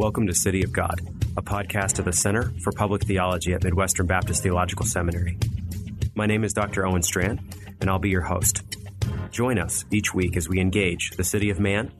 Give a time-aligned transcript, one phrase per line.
[0.00, 1.02] Welcome to City of God,
[1.36, 5.36] a podcast of the Center for Public Theology at Midwestern Baptist Theological Seminary.
[6.14, 6.86] My name is Dr.
[6.86, 7.38] Owen Strachan,
[7.82, 8.62] and I'll be your host.
[9.30, 11.92] Join us each week as we engage the city of man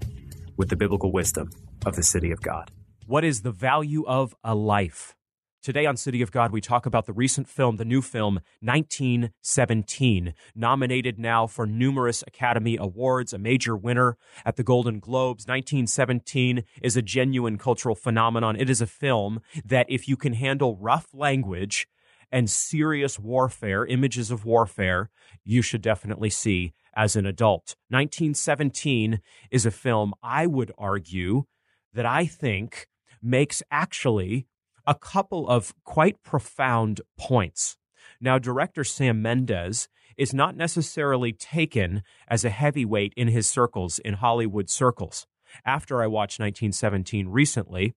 [0.56, 1.50] with the biblical wisdom
[1.84, 2.70] of the city of God.
[3.06, 5.14] What is the value of a life?
[5.62, 10.32] Today on City of God, we talk about the recent film, the new film, 1917,
[10.54, 15.46] nominated now for numerous Academy Awards, a major winner at the Golden Globes.
[15.46, 18.56] 1917 is a genuine cultural phenomenon.
[18.56, 21.86] It is a film that, if you can handle rough language
[22.32, 25.10] and serious warfare, images of warfare,
[25.44, 27.76] you should definitely see as an adult.
[27.90, 31.44] 1917 is a film I would argue
[31.92, 32.86] that I think
[33.22, 34.46] makes actually
[34.86, 37.76] a couple of quite profound points.
[38.20, 44.14] Now, director Sam Mendes is not necessarily taken as a heavyweight in his circles, in
[44.14, 45.26] Hollywood circles.
[45.64, 47.94] After I watched 1917 recently,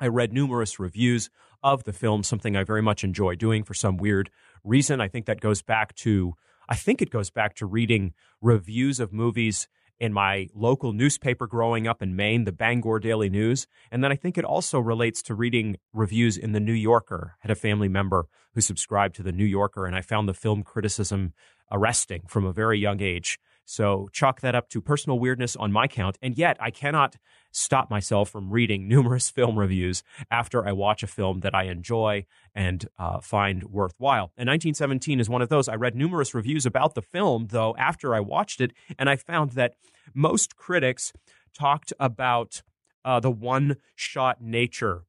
[0.00, 1.30] I read numerous reviews
[1.62, 4.30] of the film, something I very much enjoy doing for some weird
[4.64, 5.00] reason.
[5.00, 6.34] I think that goes back to,
[6.68, 8.12] I think it goes back to reading
[8.42, 9.68] reviews of movies
[10.00, 13.66] in my local newspaper growing up in Maine, the Bangor Daily News.
[13.90, 17.34] And then I think it also relates to reading reviews in the New Yorker.
[17.34, 20.34] I had a family member who subscribed to the New Yorker, and I found the
[20.34, 21.32] film criticism
[21.70, 23.38] arresting from a very young age.
[23.64, 26.18] So chalk that up to personal weirdness on my count.
[26.20, 27.16] And yet I cannot
[27.50, 32.26] stop myself from reading numerous film reviews after I watch a film that I enjoy
[32.54, 34.32] and uh, find worthwhile.
[34.36, 35.68] And 1917 is one of those.
[35.68, 39.52] I read numerous reviews about the film, though, after I watched it, and I found
[39.52, 39.74] that
[40.14, 41.12] most critics
[41.56, 42.62] talked about
[43.04, 45.04] uh, the one shot nature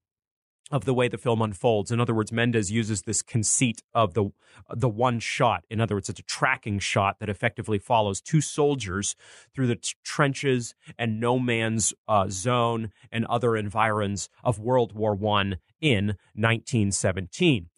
[0.72, 1.92] of the way the film unfolds.
[1.92, 4.32] In other words, Mendes uses this conceit of the
[4.74, 5.64] the one shot.
[5.70, 9.16] In other words, it's a tracking shot that effectively follows two soldiers
[9.54, 15.14] through the t- trenches and no man's uh, zone and other environs of World War
[15.14, 17.70] One in 1917.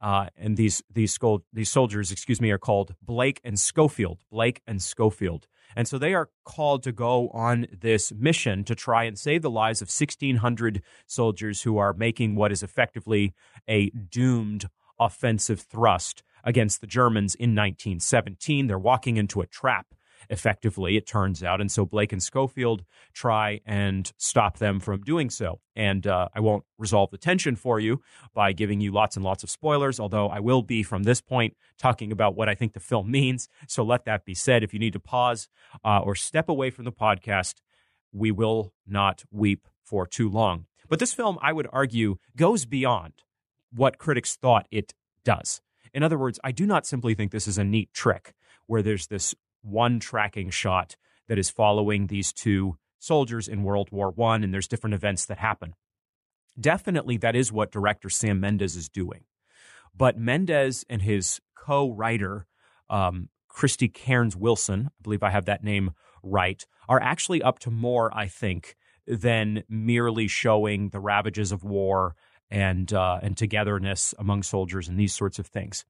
[0.00, 1.18] Uh, and these these
[1.52, 4.20] these soldiers, excuse me, are called Blake and Schofield.
[4.30, 5.46] Blake and Schofield.
[5.76, 9.50] And so they are called to go on this mission to try and save the
[9.50, 13.34] lives of 1,600 soldiers who are making what is effectively
[13.68, 14.68] a doomed
[14.98, 18.66] offensive thrust against the Germans in 1917.
[18.66, 19.93] They're walking into a trap
[20.30, 21.60] effectively, it turns out.
[21.60, 25.60] And so Blake and Schofield try and stop them from doing so.
[25.76, 28.00] And uh, I won't resolve the tension for you
[28.34, 31.56] by giving you lots and lots of spoilers, although I will be from this point
[31.78, 33.48] talking about what I think the film means.
[33.68, 34.62] So let that be said.
[34.62, 35.48] If you need to pause
[35.84, 37.54] uh, or step away from the podcast,
[38.12, 40.66] we will not weep for too long.
[40.88, 43.14] But this film, I would argue, goes beyond
[43.72, 45.60] what critics thought it does.
[45.92, 48.34] In other words, I do not simply think this is a neat trick
[48.66, 50.96] where there's this one tracking shot
[51.28, 55.38] that is following these two soldiers in World War One, and there's different events that
[55.38, 55.74] happen.
[56.58, 59.24] Definitely, that is what director Sam Mendes is doing.
[59.96, 62.46] But Mendes and his co-writer,
[62.88, 65.92] um, Christy Cairns Wilson, I believe I have that name
[66.22, 68.76] right, are actually up to more, I think,
[69.06, 72.14] than merely showing the ravages of war
[72.50, 75.84] and uh, and togetherness among soldiers and these sorts of things.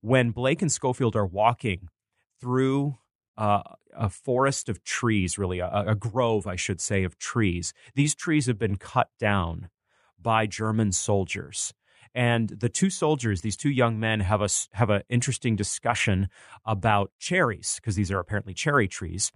[0.00, 1.88] When Blake and Schofield are walking
[2.40, 2.98] through
[3.36, 3.62] uh,
[3.96, 7.72] a forest of trees, really, a, a grove, I should say, of trees.
[7.94, 9.68] These trees have been cut down
[10.20, 11.74] by German soldiers.
[12.14, 16.28] And the two soldiers, these two young men, have a have an interesting discussion
[16.64, 19.32] about cherries because these are apparently cherry trees.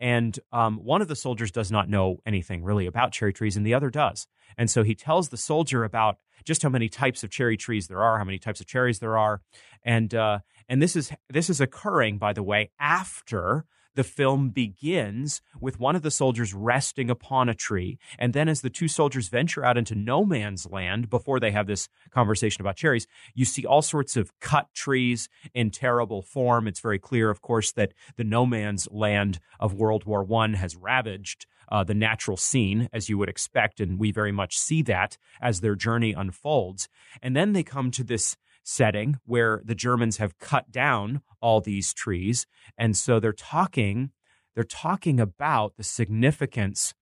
[0.00, 3.66] And um, one of the soldiers does not know anything really about cherry trees, and
[3.66, 4.26] the other does.
[4.56, 8.02] And so he tells the soldier about just how many types of cherry trees there
[8.02, 9.40] are, how many types of cherries there are,
[9.82, 10.38] and uh,
[10.68, 13.64] and this is this is occurring, by the way, after
[13.94, 17.98] the film begins with one of the soldiers resting upon a tree.
[18.18, 21.66] And then, as the two soldiers venture out into no man's land before they have
[21.66, 26.66] this conversation about cherries, you see all sorts of cut trees in terrible form.
[26.66, 30.76] It's very clear, of course, that the no man's land of World War I has
[30.76, 33.80] ravaged uh, the natural scene, as you would expect.
[33.80, 36.88] And we very much see that as their journey unfolds.
[37.22, 41.94] And then they come to this setting where the Germans have cut down all these
[41.94, 42.46] trees.
[42.76, 44.10] And so they're talking
[44.54, 46.94] they're talking about the significance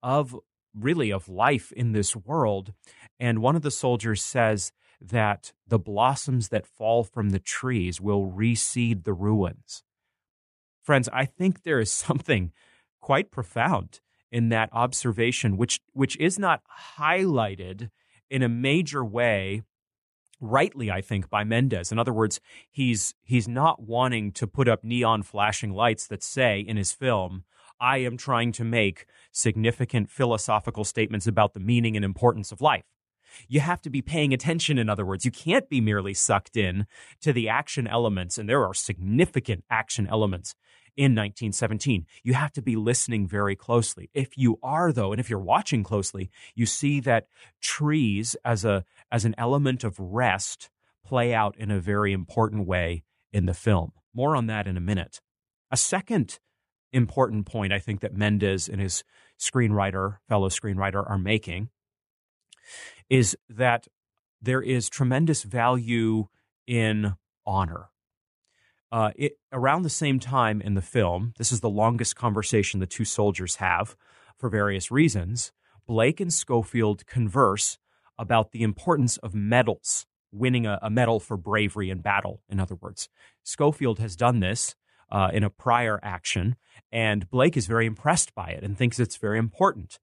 [0.00, 0.36] of
[0.74, 2.72] really of life in this world.
[3.18, 8.30] And one of the soldiers says that the blossoms that fall from the trees will
[8.30, 9.82] reseed the ruins.
[10.82, 12.52] Friends, I think there is something
[13.00, 14.00] quite profound
[14.30, 16.62] in that observation, which, which is not
[16.98, 17.90] highlighted
[18.30, 19.62] in a major way
[20.40, 21.92] rightly, I think, by Mendes.
[21.92, 22.40] In other words,
[22.70, 27.44] he's he's not wanting to put up neon flashing lights that say in his film,
[27.80, 32.84] I am trying to make significant philosophical statements about the meaning and importance of life.
[33.48, 35.24] You have to be paying attention, in other words.
[35.24, 36.86] You can't be merely sucked in
[37.20, 40.54] to the action elements, and there are significant action elements
[40.96, 42.06] in 1917.
[42.22, 44.10] You have to be listening very closely.
[44.14, 47.26] If you are though, and if you're watching closely, you see that
[47.60, 50.70] trees as a as an element of rest
[51.04, 53.02] play out in a very important way
[53.32, 53.92] in the film.
[54.14, 55.20] More on that in a minute.
[55.70, 56.38] A second
[56.92, 59.04] important point I think that Mendes and his
[59.38, 61.70] screenwriter, fellow screenwriter are making
[63.08, 63.86] is that
[64.40, 66.28] there is tremendous value
[66.66, 67.14] in
[67.46, 67.90] honor.
[68.92, 72.86] Uh, it, around the same time in the film, this is the longest conversation the
[72.86, 73.96] two soldiers have
[74.36, 75.52] for various reasons.
[75.86, 77.78] Blake and Schofield converse
[78.18, 82.74] about the importance of medals, winning a, a medal for bravery in battle, in other
[82.74, 83.08] words.
[83.42, 84.74] Schofield has done this
[85.10, 86.56] uh, in a prior action,
[86.92, 89.98] and Blake is very impressed by it and thinks it's very important.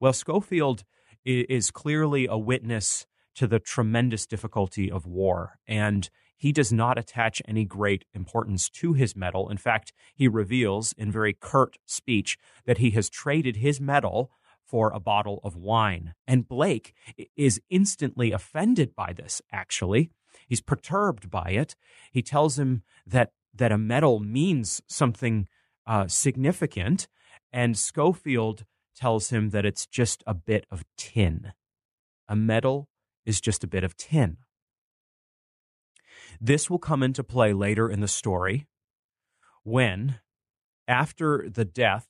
[0.00, 0.84] Well, Schofield
[1.24, 6.10] is clearly a witness to the tremendous difficulty of war, and
[6.44, 9.48] he does not attach any great importance to his medal.
[9.48, 12.36] In fact, he reveals in very curt speech
[12.66, 14.30] that he has traded his medal
[14.62, 16.12] for a bottle of wine.
[16.26, 16.92] And Blake
[17.34, 20.10] is instantly offended by this, actually.
[20.46, 21.76] He's perturbed by it.
[22.12, 25.48] He tells him that, that a medal means something
[25.86, 27.08] uh, significant,
[27.54, 31.54] and Schofield tells him that it's just a bit of tin.
[32.28, 32.90] A medal
[33.24, 34.36] is just a bit of tin.
[36.40, 38.66] This will come into play later in the story
[39.62, 40.20] when,
[40.86, 42.08] after the death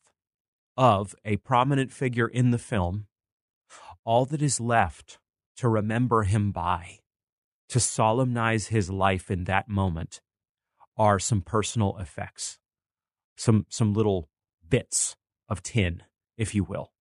[0.77, 3.07] of a prominent figure in the film,
[4.05, 5.19] all that is left
[5.57, 6.99] to remember him by,
[7.69, 10.21] to solemnize his life in that moment,
[10.97, 12.59] are some personal effects,
[13.37, 14.29] some, some little
[14.69, 15.17] bits
[15.49, 16.03] of tin,
[16.37, 16.93] if you will.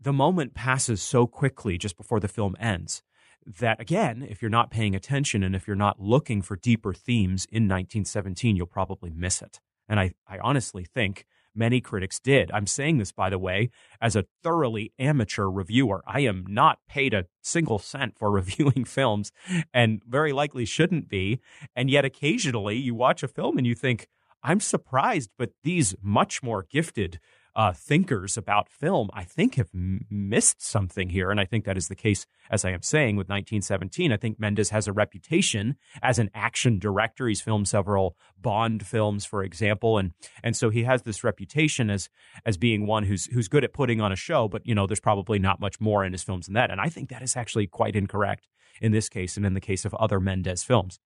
[0.00, 3.02] The moment passes so quickly just before the film ends
[3.46, 7.46] that again, if you're not paying attention and if you're not looking for deeper themes
[7.46, 9.60] in 1917, you'll probably miss it.
[9.88, 12.50] And I, I honestly think many critics did.
[12.52, 16.02] I'm saying this, by the way, as a thoroughly amateur reviewer.
[16.06, 19.32] I am not paid a single cent for reviewing films
[19.72, 21.40] and very likely shouldn't be.
[21.76, 24.08] And yet occasionally you watch a film and you think,
[24.42, 27.20] I'm surprised, but these much more gifted
[27.54, 31.30] uh, thinkers about film, I think, have m- missed something here.
[31.30, 34.12] And I think that is the case, as I am saying, with 1917.
[34.12, 37.28] I think Mendes has a reputation as an action director.
[37.28, 40.12] He's filmed several Bond films, for example, and
[40.42, 42.08] and so he has this reputation as
[42.44, 44.48] as being one who's who's good at putting on a show.
[44.48, 46.70] But you know, there's probably not much more in his films than that.
[46.70, 48.48] And I think that is actually quite incorrect
[48.80, 50.98] in this case and in the case of other Mendes films.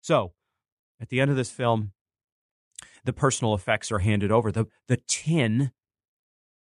[0.00, 0.32] So,
[1.00, 1.92] at the end of this film,
[3.04, 4.50] the personal effects are handed over.
[4.50, 5.70] The, the tin,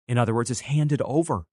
[0.07, 1.45] in other words, is handed over.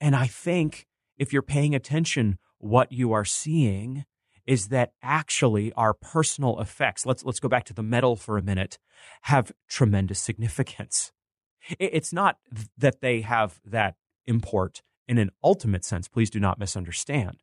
[0.00, 0.86] And I think
[1.18, 4.04] if you're paying attention, what you are seeing
[4.46, 8.42] is that actually our personal effects, let's, let's go back to the medal for a
[8.42, 8.78] minute,
[9.22, 11.12] have tremendous significance.
[11.80, 12.36] It's not
[12.78, 16.06] that they have that import in an ultimate sense.
[16.06, 17.42] Please do not misunderstand.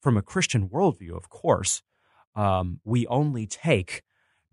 [0.00, 1.82] From a Christian worldview, of course,
[2.36, 4.02] um, we only take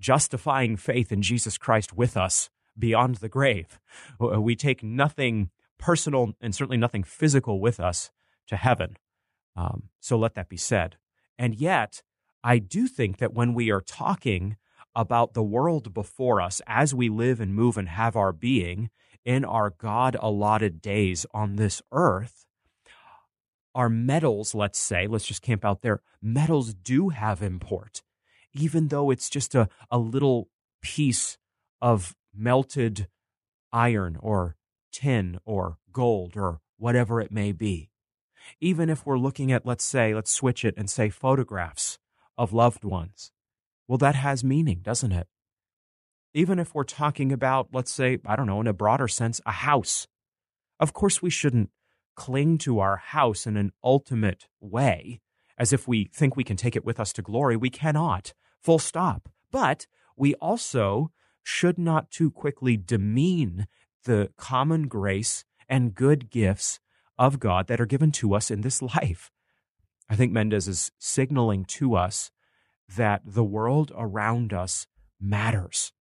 [0.02, 3.80] justifying faith in Jesus Christ with us beyond the grave.
[4.20, 8.12] We take nothing personal and certainly nothing physical with us
[8.48, 8.98] to heaven.
[9.56, 10.98] Um, so let that be said.
[11.38, 12.02] And yet,
[12.44, 14.58] I do think that when we are talking
[14.96, 18.90] about the world before us as we live and move and have our being
[19.24, 22.46] in our God allotted days on this earth,
[23.74, 28.02] our medals, let's say, let's just camp out there, medals do have import
[28.54, 30.50] even though it's just a, a little
[30.82, 31.38] piece
[31.82, 33.08] of melted
[33.72, 34.56] iron or
[34.92, 37.90] tin or gold or whatever it may be.
[38.60, 42.00] Even if we're looking at, let's say, let's switch it and say photographs
[42.38, 43.32] of loved ones.
[43.88, 45.28] Well, that has meaning, doesn't it?
[46.34, 49.52] Even if we're talking about, let's say, I don't know, in a broader sense, a
[49.52, 50.08] house.
[50.80, 51.70] Of course, we shouldn't
[52.16, 55.22] cling to our house in an ultimate way
[55.58, 57.56] as if we think we can take it with us to glory.
[57.56, 59.30] We cannot full stop.
[59.52, 61.12] But we also
[61.44, 63.68] should not too quickly demean
[64.04, 66.80] the common grace and good gifts
[67.18, 69.32] of God that are given to us in this life.
[70.10, 72.32] I think Mendes is signaling to us
[72.96, 74.88] that the world around us
[75.20, 75.94] matters.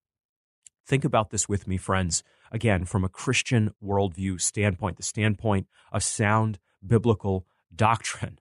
[0.87, 2.25] Think about this with me, friends.
[2.51, 8.41] Again, from a Christian worldview standpoint, the standpoint of sound biblical doctrine.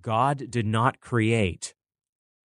[0.00, 1.74] God did not create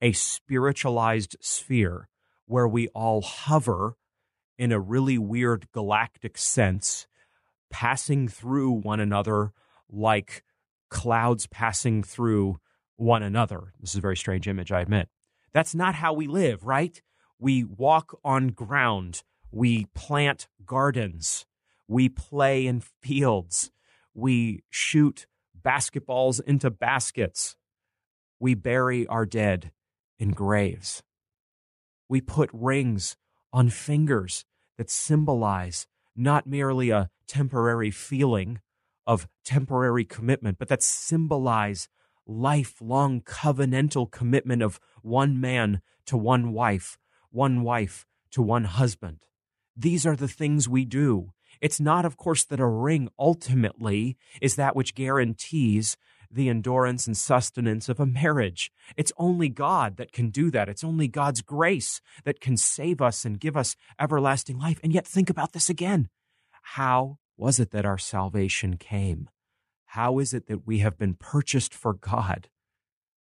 [0.03, 2.09] a spiritualized sphere
[2.45, 3.95] where we all hover
[4.57, 7.07] in a really weird galactic sense,
[7.71, 9.53] passing through one another
[9.89, 10.43] like
[10.89, 12.57] clouds passing through
[12.97, 13.73] one another.
[13.79, 15.07] This is a very strange image, I admit.
[15.53, 17.01] That's not how we live, right?
[17.39, 21.45] We walk on ground, we plant gardens,
[21.87, 23.71] we play in fields,
[24.13, 25.27] we shoot
[25.59, 27.55] basketballs into baskets,
[28.39, 29.71] we bury our dead
[30.17, 31.03] in graves.
[32.07, 33.17] We put rings
[33.51, 34.45] on fingers
[34.77, 38.59] that symbolize not merely a temporary feeling
[39.05, 41.89] of temporary commitment, but that symbolize
[42.25, 46.97] lifelong covenantal commitment of one man to one wife,
[47.29, 49.19] one wife to one husband.
[49.75, 51.33] These are the things we do.
[51.61, 55.97] It's not, of course, that a ring ultimately is that which guarantees
[56.33, 58.71] the endurance and sustenance of a marriage.
[58.97, 60.69] It's only God that can do that.
[60.69, 64.79] It's only God's grace that can save us and give us everlasting life.
[64.83, 66.09] And yet, think about this again.
[66.61, 69.29] How was it that our salvation came?
[69.87, 72.49] How is it that we have been purchased for God?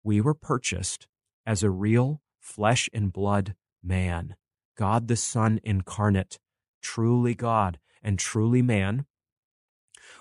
[0.04, 1.08] We were purchased
[1.46, 4.36] as a real flesh and blood man,
[4.78, 6.40] God the Son incarnate,
[6.82, 9.06] truly God and truly man,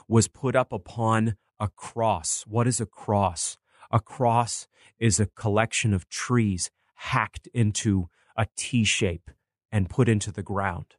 [0.09, 2.45] was put up upon a cross.
[2.47, 3.57] What is a cross?
[3.91, 4.67] A cross
[4.99, 9.31] is a collection of trees hacked into a T shape
[9.71, 10.97] and put into the ground.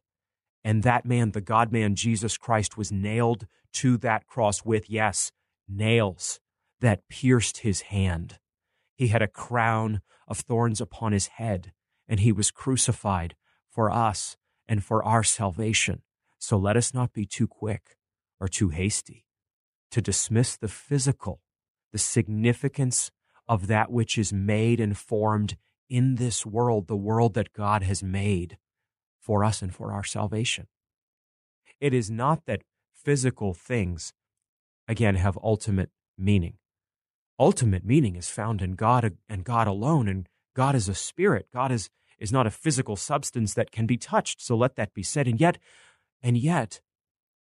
[0.64, 5.32] And that man, the God man, Jesus Christ, was nailed to that cross with, yes,
[5.68, 6.40] nails
[6.80, 8.38] that pierced his hand.
[8.94, 11.72] He had a crown of thorns upon his head,
[12.08, 13.34] and he was crucified
[13.70, 14.36] for us
[14.66, 16.02] and for our salvation.
[16.38, 17.96] So let us not be too quick
[18.40, 19.24] or too hasty
[19.90, 21.40] to dismiss the physical,
[21.92, 23.10] the significance
[23.48, 25.56] of that which is made and formed
[25.88, 28.58] in this world, the world that God has made
[29.20, 30.66] for us and for our salvation.
[31.80, 34.12] It is not that physical things,
[34.86, 36.54] again, have ultimate meaning.
[37.38, 41.46] Ultimate meaning is found in God and God alone, and God is a spirit.
[41.52, 44.42] God is, is not a physical substance that can be touched.
[44.42, 45.28] So let that be said.
[45.28, 45.58] And yet,
[46.22, 46.80] and yet,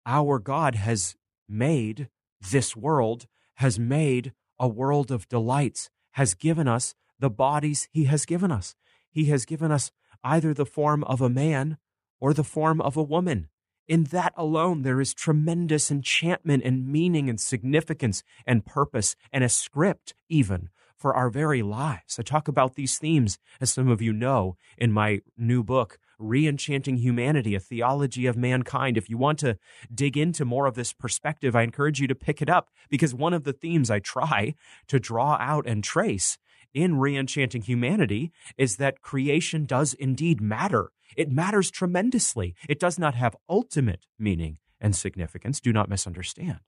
[0.06, 1.16] our God has
[1.48, 2.10] made
[2.52, 8.26] this world has made a world of delights, has given us the bodies he has
[8.26, 8.76] given us.
[9.12, 9.92] He has given us
[10.24, 11.78] either the form of a man
[12.20, 13.50] or the form of a woman.
[13.88, 19.50] In that alone, there is tremendous enchantment and meaning and significance and purpose and a
[19.50, 22.18] script, even for our very lives.
[22.18, 26.98] I talk about these themes, as some of you know, in my new book, Reenchanting
[27.00, 28.98] Humanity, a theology of mankind.
[28.98, 29.58] If you want to
[29.94, 33.34] dig into more of this perspective, I encourage you to pick it up because one
[33.34, 34.56] of the themes I try
[34.88, 36.38] to draw out and trace
[36.74, 40.92] in Reenchanting Humanity is that creation does indeed matter.
[41.16, 42.56] It matters tremendously.
[42.68, 46.60] It does not have ultimate meaning and significance, do not misunderstand,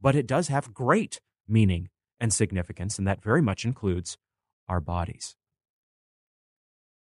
[0.00, 1.88] but it does have great meaning
[2.20, 4.16] and significance, and that very much includes
[4.68, 5.36] our bodies.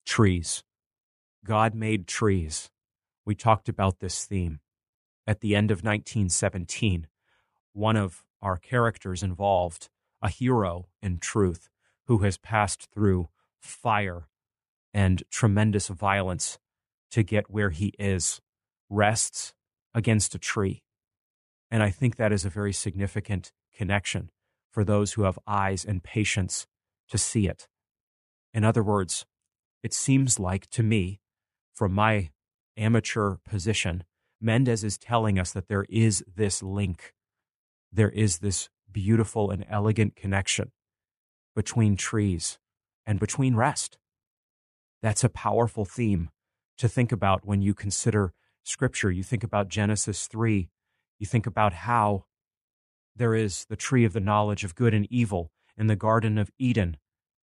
[0.05, 0.63] Trees.
[1.45, 2.69] God made trees.
[3.25, 4.59] We talked about this theme.
[5.25, 7.07] At the end of 1917,
[7.73, 9.89] one of our characters involved,
[10.21, 11.69] a hero in truth,
[12.07, 13.29] who has passed through
[13.59, 14.27] fire
[14.93, 16.57] and tremendous violence
[17.11, 18.41] to get where he is,
[18.89, 19.53] rests
[19.93, 20.83] against a tree.
[21.69, 24.29] And I think that is a very significant connection
[24.69, 26.67] for those who have eyes and patience
[27.09, 27.67] to see it.
[28.53, 29.25] In other words,
[29.83, 31.19] it seems like to me
[31.73, 32.31] from my
[32.77, 34.03] amateur position,
[34.39, 37.13] Mendes is telling us that there is this link.
[37.91, 40.71] There is this beautiful and elegant connection
[41.55, 42.59] between trees
[43.05, 43.97] and between rest.
[45.01, 46.29] That's a powerful theme
[46.77, 49.11] to think about when you consider scripture.
[49.11, 50.69] You think about Genesis 3.
[51.19, 52.25] You think about how
[53.15, 56.51] there is the tree of the knowledge of good and evil in the Garden of
[56.57, 56.97] Eden.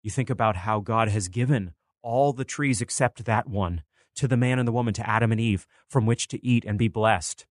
[0.04, 3.82] You think about how God has given all the trees except that one
[4.16, 6.78] to the man and the woman, to Adam and Eve, from which to eat and
[6.78, 7.46] be blessed.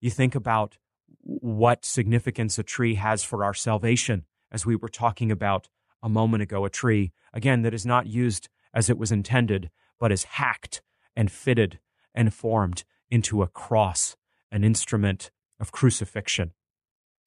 [0.00, 0.76] You think about
[1.20, 5.68] what significance a tree has for our salvation, as we were talking about
[6.02, 10.12] a moment ago, a tree, again, that is not used as it was intended, but
[10.12, 10.82] is hacked
[11.16, 11.78] and fitted
[12.14, 14.16] and formed into a cross,
[14.52, 16.52] an instrument of crucifixion,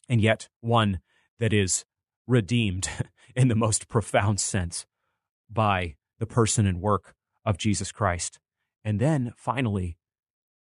[0.08, 1.00] and yet one
[1.40, 1.86] that is
[2.28, 2.90] redeemed
[3.36, 4.86] in the most profound sense
[5.50, 7.16] by the person and work
[7.48, 8.40] of Jesus Christ.
[8.84, 9.98] And then finally,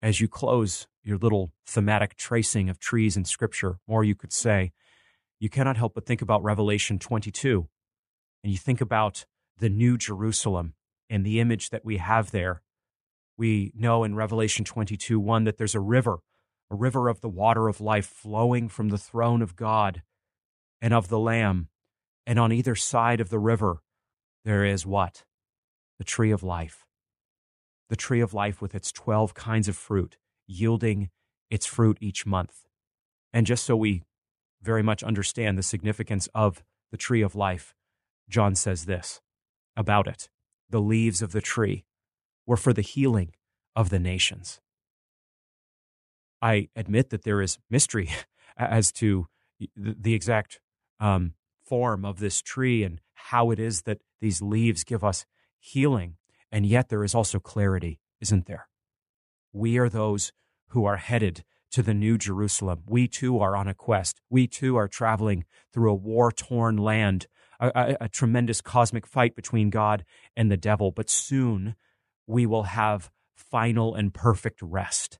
[0.00, 4.73] as you close your little thematic tracing of trees in Scripture, more you could say,
[5.40, 7.68] you cannot help but think about Revelation 22.
[8.44, 9.26] And you think about
[9.58, 10.75] the New Jerusalem
[11.11, 12.62] and the image that we have there.
[13.37, 16.18] We know in Revelation 22 1 that there's a river,
[16.70, 20.02] a river of the water of life flowing from the throne of God
[20.80, 21.68] and of the Lamb.
[22.25, 23.82] And on either side of the river,
[24.44, 25.25] there is what?
[25.99, 26.87] The tree of life.
[27.88, 31.11] The tree of life with its 12 kinds of fruit, yielding
[31.50, 32.64] its fruit each month.
[33.33, 34.02] And just so we
[34.62, 37.75] very much understand the significance of the tree of life,
[38.28, 39.21] John says this
[39.76, 40.28] about it
[40.71, 41.85] the leaves of the tree
[42.47, 43.33] were for the healing
[43.75, 44.61] of the nations.
[46.43, 48.11] I admit that there is mystery
[48.57, 49.28] as to
[49.76, 50.61] the exact
[51.00, 55.25] um, form of this tree and how it is that these leaves give us
[55.59, 56.17] healing.
[56.50, 58.69] And yet there is also clarity, isn't there?
[59.53, 60.33] We are those
[60.69, 62.83] who are headed to the New Jerusalem.
[62.87, 64.21] We too are on a quest.
[64.31, 67.27] We too are traveling through a war torn land,
[67.61, 70.05] a, a, a, tremendous cosmic fight between God
[70.37, 70.91] and the devil.
[70.91, 71.75] But soon
[72.27, 75.19] we will have final and perfect rest.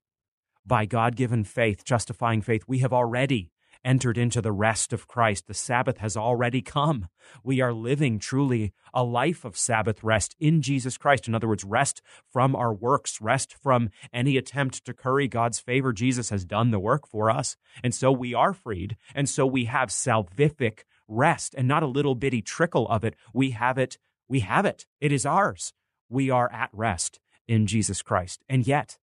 [0.67, 3.51] By God given faith, justifying faith, we have already
[3.89, 5.47] entered into the rest of Christ.
[5.47, 7.09] The Sabbath has already come.
[7.43, 11.27] We are living truly a life of Sabbath rest in Jesus Christ.
[11.27, 15.95] In other words, rest from our works, rest from any attempt to curry God's favor.
[15.95, 17.57] Jesus has done the work for us.
[17.83, 18.99] And so we are freed.
[19.15, 23.17] And so we have salvific rest and not a little bitty trickle of it.
[23.33, 23.97] We have it.
[24.29, 24.85] We have it.
[25.01, 25.73] It is ours.
[26.11, 28.45] We are at rest in Jesus Christ.
[28.51, 28.99] And yet,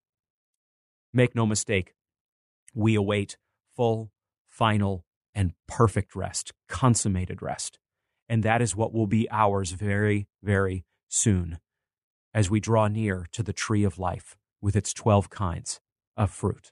[1.12, 1.96] make no mistake,
[2.76, 3.38] we await
[3.76, 4.12] full
[4.56, 7.78] final, and perfect rest, consummated rest.
[8.30, 11.60] And that is what will be ours very, very soon
[12.34, 15.82] as we draw near to the tree of life with its 12 kinds
[16.16, 16.72] of fruit.